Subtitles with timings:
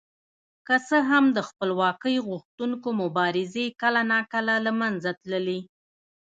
[0.67, 5.59] که څه هم د خپلواکۍ غوښتونکو مبارزې کله ناکله له منځه تللې.